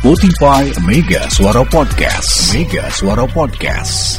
[0.00, 2.56] Spotify Mega Suara Podcast.
[2.56, 4.16] Mega Suara Podcast.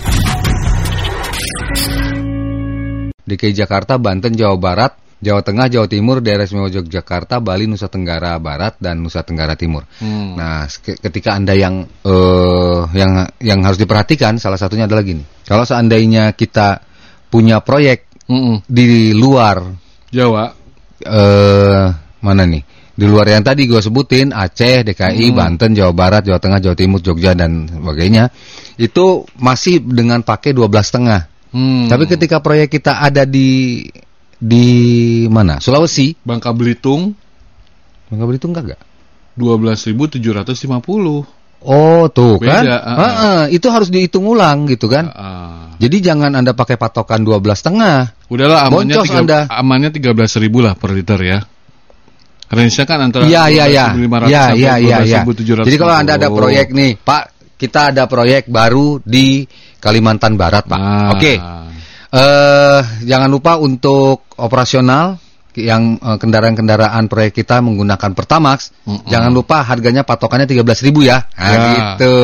[3.25, 8.37] DKI Jakarta, Banten, Jawa Barat, Jawa Tengah, Jawa Timur, daerah istimewa Yogyakarta, Bali, Nusa Tenggara
[8.37, 9.81] Barat, dan Nusa Tenggara Timur.
[9.97, 10.37] Hmm.
[10.37, 15.25] Nah, ke- ketika anda yang eh yang yang harus diperhatikan, salah satunya adalah gini.
[15.49, 16.77] Kalau seandainya kita
[17.25, 18.61] punya proyek Mm-mm.
[18.69, 19.65] di luar
[20.13, 20.45] Jawa.
[21.01, 21.85] eh
[22.21, 22.80] mana nih?
[22.91, 25.37] Di luar yang tadi gue sebutin Aceh, DKI, Hmm.
[25.37, 28.29] Banten, Jawa Barat, Jawa Tengah, Jawa Timur, Jogja dan sebagainya,
[28.75, 31.21] itu masih dengan pakai 12 setengah.
[31.51, 31.87] Hmm.
[31.87, 33.83] Tapi ketika proyek kita ada di
[34.37, 34.67] di
[35.29, 35.61] mana?
[35.61, 37.13] Sulawesi, Bangka Belitung
[38.09, 38.79] Bangka Belitung kagak?
[39.39, 41.23] 12.750.
[41.61, 42.65] Oh, tuh kan?
[42.65, 45.13] Beda, ah, Heeh, itu harus dihitung ulang gitu kan.
[45.13, 45.77] Ah.
[45.77, 48.11] Jadi jangan Anda pakai patokan 12 setengah.
[48.33, 49.39] Udahlah amannya tiga, Anda.
[49.45, 51.39] amannya 13.000 lah per liter ya.
[52.51, 53.85] Range-nya kan antara Iya, iya, iya.
[53.95, 55.21] 12.500 Iya, sampai iya, iya, iya.
[55.23, 55.67] 12.750.
[55.71, 57.23] Jadi kalau Anda ada proyek nih, Pak,
[57.55, 59.47] kita ada proyek baru di
[59.79, 60.79] Kalimantan Barat, Pak.
[60.79, 61.09] Nah.
[61.15, 61.33] Oke.
[62.11, 65.15] Eh, jangan lupa untuk operasional
[65.51, 69.07] yang eh, kendaraan-kendaraan proyek kita menggunakan Pertamax, Mm-mm.
[69.07, 71.23] jangan lupa harganya patokannya 13.000 ya.
[71.35, 71.59] Nah, Ya.
[71.95, 72.15] gitu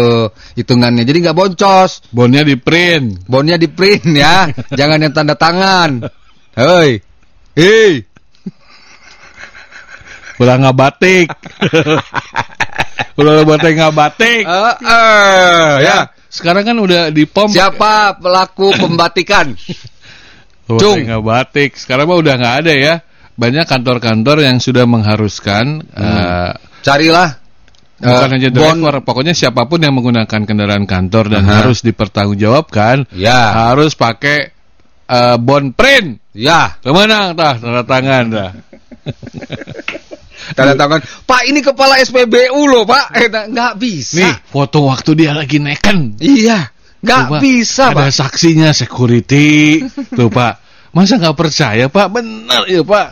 [0.60, 1.08] hitungannya.
[1.08, 2.04] Jadi nggak boncos.
[2.12, 3.24] Bonnya di print.
[3.28, 4.48] Bonnya di print ya,
[4.80, 6.04] jangan yang tanda tangan.
[6.56, 7.00] Hei,
[7.56, 8.07] hei,
[10.38, 11.28] Udah nggak batik.
[13.20, 14.44] Udah batik nggak batik.
[14.46, 15.98] Eh, eh, ya.
[16.28, 17.50] Sekarang kan udah di pom.
[17.50, 19.58] Siapa pelaku pembatikan?
[20.68, 20.98] Batik Cung.
[21.02, 21.72] nggak batik.
[21.80, 22.96] Sekarang mah udah nggak ada ya.
[23.38, 27.38] Banyak kantor-kantor yang sudah mengharuskan eh, Carilah
[27.98, 31.66] bukan eh, hanya bon- driver, pokoknya siapa pun yang menggunakan kendaraan kantor dan Aha.
[31.66, 34.54] harus dipertanggungjawabkan, Ya, harus pakai
[35.10, 36.22] eh, bon print.
[36.38, 36.78] ya.
[36.86, 38.52] Kemenang tah tanda tangan dah.
[40.56, 41.00] Tanda tangan.
[41.28, 43.06] Pak, ini kepala SPBU loh, Pak.
[43.18, 44.24] Eh, nah, nggak bisa.
[44.24, 46.16] Nih, foto waktu dia lagi neken.
[46.22, 46.72] Iya,
[47.04, 48.16] nggak bisa, Ada Pak.
[48.16, 49.84] saksinya security.
[50.16, 50.54] Tuh, Pak.
[50.96, 52.08] Masa nggak percaya, Pak?
[52.14, 53.08] Bener ya, Pak.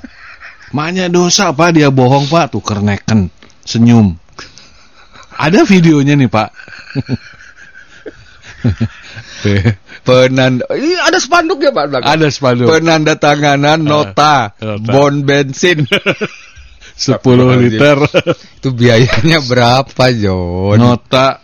[0.72, 1.76] Maknya dosa, Pak.
[1.76, 2.56] Dia bohong, Pak.
[2.56, 3.28] Tuh neken.
[3.66, 4.16] Senyum.
[5.36, 6.50] Ada videonya nih, Pak.
[10.06, 11.86] Penanda, Ih, ada spanduk ya, Pak.
[11.90, 12.10] belakang?
[12.18, 12.68] Ada spanduk.
[12.70, 14.82] Penanda tanganan nota, nota.
[14.82, 15.86] bon bensin.
[16.96, 17.98] 10 liter.
[18.60, 20.80] Itu biayanya berapa, Jon?
[20.80, 21.44] Nota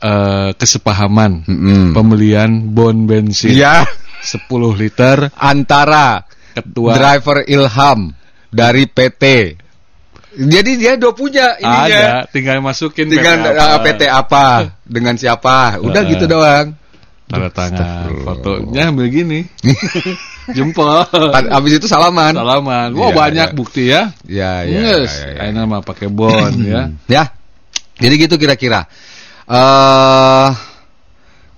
[0.00, 1.44] eh, kesepahaman.
[1.44, 1.92] Mm-mm.
[1.92, 3.52] Pembelian bon bensin.
[3.52, 3.84] Iya,
[4.24, 4.48] 10
[4.80, 5.28] liter.
[5.36, 6.24] antara
[6.56, 6.96] Ketua.
[6.96, 8.16] driver Ilham
[8.48, 9.24] dari PT.
[10.36, 12.28] Jadi dia udah punya ininya.
[12.28, 12.28] Ada.
[12.28, 13.84] Tinggal masukin Dengan PT uh, apa.
[13.84, 14.46] PT apa,
[14.84, 15.80] dengan siapa.
[15.80, 16.76] Udah Uh, gitu doang.
[17.26, 18.22] Tanda tangan.
[18.22, 19.40] Fotonya ambil gini.
[20.56, 21.02] Jempol.
[21.50, 22.38] Habis itu salaman.
[22.38, 22.94] Salaman.
[22.94, 23.56] Wah Iya, banyak iya.
[23.56, 24.02] bukti ya.
[24.30, 25.26] Ya, ya, Yes.
[25.26, 25.66] ya, ya.
[25.66, 26.94] Mah pakai bon ya.
[27.10, 27.34] Ya.
[27.98, 28.86] Jadi gitu kira-kira.
[29.50, 30.48] Eh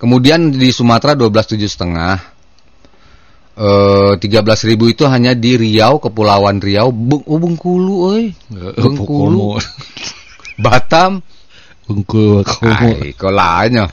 [0.01, 2.17] kemudian di Sumatera 12.7 setengah.
[3.59, 8.33] Eh 13.000 itu hanya di Riau, Kepulauan Riau, Beng oh, Bengkulu, euy.
[8.73, 9.61] Bengkulu,
[10.57, 11.21] Batam.
[11.85, 12.41] Bengkulu.
[12.65, 13.85] Ai, kok lainnya.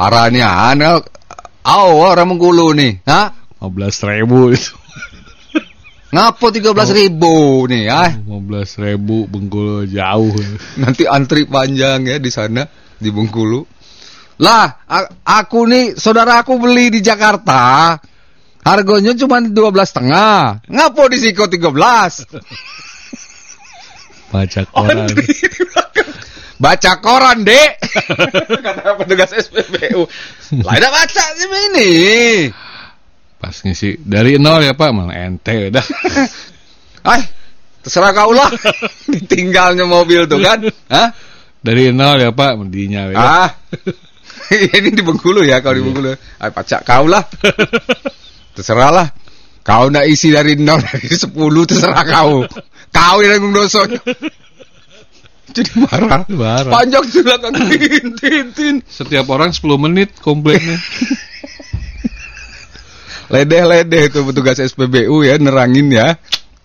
[0.00, 1.12] Parahnya anak.
[1.60, 3.04] Aw, orang Bengkulu nih.
[3.04, 3.36] Hah?
[3.60, 4.72] 15 ribu itu.
[6.16, 8.08] Ngapo 13.000 ribu nih, ah.
[8.16, 10.32] 15 ribu Bengkulu jauh.
[10.80, 12.64] Nanti antri panjang ya di sana
[12.96, 13.60] di Bengkulu.
[14.40, 14.88] Lah,
[15.20, 17.92] aku nih saudara aku beli di Jakarta.
[18.64, 19.52] Harganya cuma 12
[19.84, 20.64] setengah.
[20.64, 22.40] Ngapo di Siko 13?
[24.32, 25.12] Baca koran.
[26.60, 27.80] Baca koran, Dek.
[28.68, 30.04] Kata petugas SPBU.
[30.60, 31.90] Lah, udah baca sih ini.
[33.40, 35.80] Pas ngisi dari nol ya Pak, malah ente udah.
[37.16, 37.24] Ay,
[37.80, 38.52] terserah kau lah.
[39.16, 40.60] Ditinggalnya mobil tuh kan.
[40.92, 41.08] Hah?
[41.64, 43.16] Dari nol ya Pak, mendinya ya.
[43.16, 43.50] Ah.
[44.52, 46.12] ini di Bengkulu ya, kalau di Bengkulu.
[46.12, 47.24] Ay, pacak kau lah.
[48.52, 49.08] Terserah lah.
[49.64, 52.44] Kau nak isi dari nol dari sepuluh terserah kau.
[52.92, 53.96] Kau yang dosanya
[55.50, 56.24] jadi marah.
[56.30, 56.72] marah.
[56.72, 57.52] Panjang silakan
[58.20, 58.74] tin tin.
[58.86, 60.78] Setiap orang 10 menit komplainnya.
[63.30, 66.18] Ledeh-ledeh itu petugas SPBU ya nerangin ya.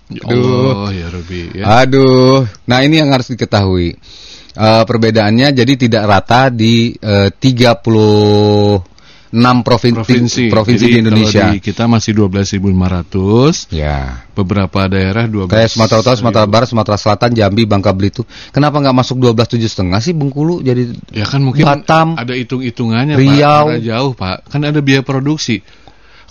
[0.09, 0.89] ya Aduh.
[0.89, 1.85] Oh, ya Rabbi, Ya.
[1.85, 2.49] Aduh.
[2.65, 3.93] Nah, ini yang harus diketahui.
[4.55, 8.94] Uh, perbedaannya jadi tidak rata di eh, uh, 30
[9.35, 11.43] 6 provinsi provinsi provinsi Jadi, di Indonesia.
[11.51, 13.75] Kalau di kita masih 12.500.
[13.75, 14.23] Ya.
[14.31, 15.51] Beberapa daerah 12.
[15.51, 18.23] Kayak Sumatera Utara, Sumatera Barat, Sumatera Selatan, Jambi, Bangka Belitung.
[18.55, 23.35] Kenapa nggak masuk 12.7,5 sih Bengkulu jadi Ya kan mungkin Batam, ada hitung-hitungannya Riau.
[23.35, 23.75] Pak.
[23.75, 24.37] Karena jauh, Pak.
[24.47, 25.59] Kan ada biaya produksi.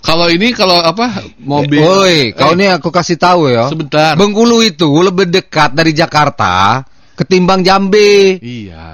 [0.05, 1.81] Kalau ini kalau apa mobil?
[1.81, 3.65] Woi, eh, kau ini aku kasih tahu ya.
[3.65, 4.13] Sebentar.
[4.13, 8.85] Bengkulu itu lebih dekat dari Jakarta ketimbang Jambi, Iya.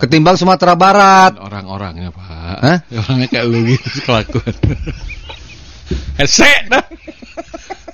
[0.00, 1.36] ketimbang Sumatera Barat.
[1.36, 2.24] Orang-orangnya pak.
[2.64, 2.78] Hah?
[3.04, 4.54] Orangnya kayak lu gitu kelakuan.
[6.18, 6.84] Hesek dah.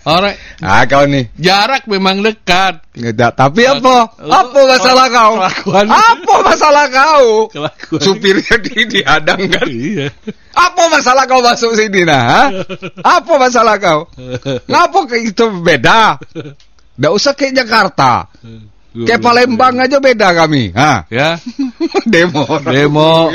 [0.02, 1.30] Orang Ah kau nih.
[1.38, 2.82] jarak memang dekat.
[2.98, 4.10] Nggak, tapi apa?
[4.18, 5.32] Apa masalah kau?
[5.38, 5.86] Kelakuan.
[5.86, 7.26] Apa masalah kau?
[7.54, 8.00] Kelakuan.
[8.02, 9.66] Supirnya di dihadang kan?
[9.70, 10.10] Iya.
[10.58, 12.22] Apa masalah kau masuk sini nah?
[12.26, 12.42] ha?
[12.98, 14.10] Apa masalah kau?
[14.70, 16.18] Ngapa kayak itu beda?
[16.98, 18.26] Nggak usah kayak Jakarta.
[18.92, 20.68] Kayak Palembang aja beda kami.
[20.76, 21.08] Ha?
[21.08, 21.40] Ya.
[22.12, 22.44] Demo.
[22.60, 23.32] Demo.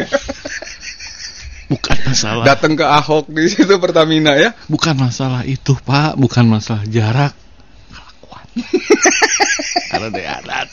[1.68, 2.44] Bukan masalah.
[2.46, 4.54] Datang ke Ahok di situ Pertamina ya.
[4.70, 6.16] Bukan masalah itu pak.
[6.16, 7.34] Bukan masalah jarak.
[7.90, 8.46] Kelakuan.
[9.92, 10.68] Karena dia adat.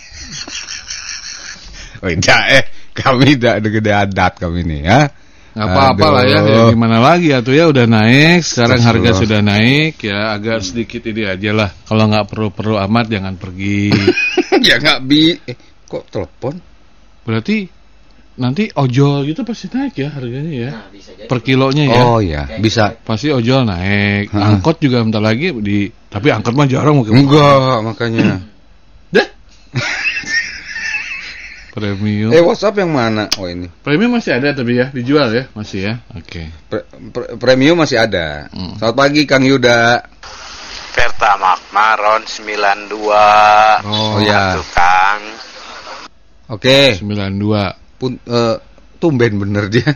[2.05, 2.65] Oh, tidak eh.
[2.95, 5.11] Kami tidak ada gede adat kami ini ya.
[5.55, 9.39] Nggak apa-apa lah ya, ya gimana lagi ya tuh ya udah naik sekarang harga sudah
[9.39, 13.95] naik ya agak sedikit ini aja lah kalau nggak perlu-perlu amat jangan pergi
[14.67, 15.31] ya nggak bi.
[15.47, 15.55] Eh,
[15.87, 16.59] kok telepon?
[17.23, 17.71] berarti
[18.35, 20.71] nanti ojol gitu pasti naik ya harganya ya
[21.25, 22.91] per kilonya ya Oh ya, bisa.
[22.99, 24.59] pasti ojol naik Ha.
[24.59, 28.43] angkot juga bentar lagi di tapi angkot mah jarang mungkin Enggak, makanya.
[29.09, 29.29] dah
[31.75, 33.26] premium eh, WhatsApp yang mana?
[33.35, 33.67] Oh ini.
[33.82, 38.47] premium masih ada tapi ya dijual ya masih ya oke Pre- pre- premium masih ada.
[38.55, 38.79] Hmm.
[38.79, 40.06] Selamat pagi Kang Yuda.
[40.94, 42.94] Pertamax Maron 92
[43.82, 44.55] Oh, ya.
[44.55, 45.21] Tukang
[46.47, 46.94] Oke.
[47.03, 47.43] 92
[47.99, 48.56] Pun eh,
[49.03, 49.91] tumben bener dia.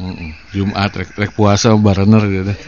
[0.00, 0.32] Mm-mm.
[0.56, 2.52] Jumat rek, rek puasa barener gitu.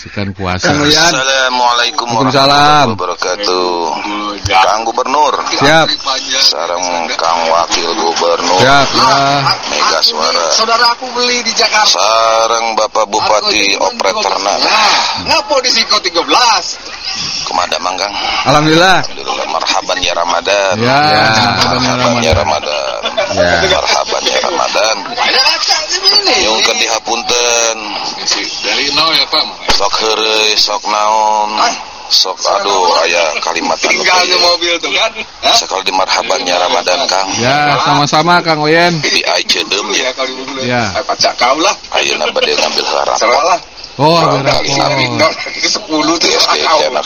[0.00, 0.72] Sekan puasa.
[0.72, 1.12] Kang Uyan.
[1.12, 3.68] Assalamualaikum warahmatullahi wabarakatuh.
[4.44, 5.32] Kang Gubernur.
[5.48, 5.88] Siap.
[6.44, 8.60] Sarang Kang Wakil Gubernur.
[8.60, 8.88] Siap.
[8.92, 9.20] Ya.
[9.72, 10.46] Mega Suara.
[10.52, 11.96] Saudara aku beli di Jakarta.
[11.96, 14.60] Sarang Bapak Bupati Operator Nah,
[15.24, 16.20] ngapa di Siko 13?
[17.48, 18.12] Kemada Manggang.
[18.48, 19.00] Alhamdulillah.
[19.04, 20.74] Alhamdulillah marhaban ya Ramadan.
[20.80, 21.24] Ya, Ya.
[21.78, 23.00] marhaban ya ya Ramadan.
[23.36, 23.50] Ya.
[23.68, 24.96] Marhaban ya Ramadan.
[25.12, 26.36] Ada acak di sini.
[26.44, 27.76] Nyungkeun dihapunten.
[28.64, 29.44] Dari nol ya Pak.
[29.76, 31.50] Sok heureuy, sok naon.
[32.12, 34.44] Sok aduh aya kalimat anu Tinggalnya teh.
[34.44, 35.12] mobil tuh kan.
[35.44, 35.56] Hah?
[35.56, 37.28] Sekali di marhabannya Ramadan Kang.
[37.40, 39.00] Ya, sama-sama Kang Oyen.
[39.00, 40.12] Di Aicedeum ya.
[40.12, 40.60] Ya dulu.
[40.64, 40.82] Ya.
[41.04, 41.72] Pacak kau lah.
[41.96, 43.16] Ayeuna bade ngambil harap.
[43.94, 46.98] Oh, ada 10 tuh anak yang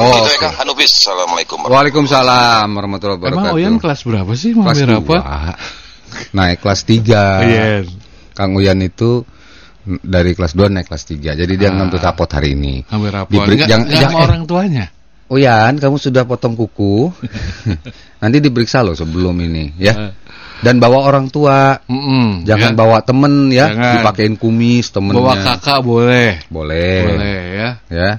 [0.00, 0.34] Oh, ya oke.
[0.40, 0.92] Kang Hanufis.
[0.96, 1.68] Assalamualaikum.
[1.68, 3.56] Waalaikumsalam warahmatullahi Emang wabarakatuh.
[3.60, 4.56] Oyen kelas berapa sih?
[4.56, 5.14] Mau kelas berapa?
[6.32, 7.44] Naik kelas 3.
[7.44, 7.84] Oyen.
[8.32, 9.28] Kang Uyan itu
[9.84, 11.32] dari kelas 2 naik kelas 3.
[11.34, 11.76] Jadi dia Ah.
[11.76, 12.84] ngambil rapot hari ini.
[12.86, 13.32] Hampir rapor.
[13.32, 14.26] Diberi- Enggak, yang- enggak yang- sama eh.
[14.26, 14.84] orang tuanya.
[15.30, 17.08] Uyan, kamu sudah potong kuku.
[18.22, 19.94] Nanti diperiksa loh sebelum ini ya.
[20.10, 20.12] Eh.
[20.60, 21.72] Dan bawa orang tua.
[21.88, 22.76] Mm-mm, Jangan ya.
[22.76, 23.92] bawa temen ya, Jangan.
[23.96, 25.16] dipakein kumis temennya.
[25.16, 26.30] bawa kakak boleh.
[26.52, 27.00] Boleh.
[27.06, 27.68] Boleh ya.
[27.88, 28.10] Ya.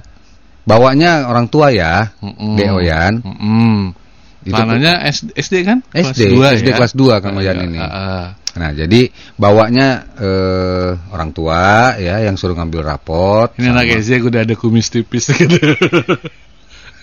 [0.62, 2.10] Bawanya orang tua ya.
[2.18, 2.54] Mm-mm.
[2.58, 3.14] Dek Oyan.
[3.22, 3.94] Mm-mm.
[4.42, 5.78] Itu Tanahnya SD, SD kan?
[5.94, 6.74] SD, Kelas 2 SD ya?
[6.74, 7.78] kelas 2 Kang Oyan Iya, ini.
[7.78, 8.24] ah, ah.
[8.52, 9.08] Nah, jadi
[9.40, 13.48] bawanya eh, orang tua ya yang suruh ngambil rapot.
[13.56, 15.56] Ini sama- anak SD udah ada kumis tipis gitu.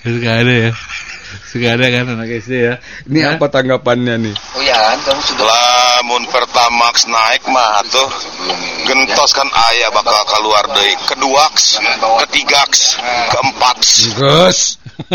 [0.05, 0.71] Suka ada ya.
[1.49, 2.75] Suka ada kan anak SD ya.
[3.09, 3.33] Ini Hah?
[3.35, 4.35] apa tanggapannya nih?
[4.61, 8.07] Uyan, kamu sudah Lamun Pertamax naik mah tuh
[8.87, 11.81] gentos kan aya bakal keluar deui keduaks,
[12.25, 12.95] ketigaks,
[13.33, 13.89] keempats.
[14.15, 14.59] Gus.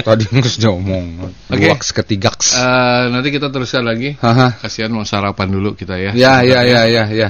[0.04, 1.24] Tadi Gus ngomong.
[1.52, 1.69] Oke.
[1.69, 2.56] Duaks ketigaks.
[2.56, 4.17] Eh, nanti kita teruskan lagi.
[4.17, 4.56] Haha.
[4.64, 6.11] Kasihan mau sarapan dulu kita ya.
[6.16, 7.28] Ya, ya, ya, ya, ya.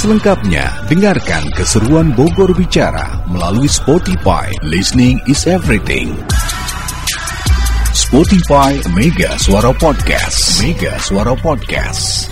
[0.00, 4.48] Selengkapnya, dengarkan keseruan Bogor Bicara melalui Spotify.
[4.64, 6.16] Listening is everything.
[7.92, 10.64] Spotify Mega Suara Podcast.
[10.64, 12.30] Mega Suara Podcast.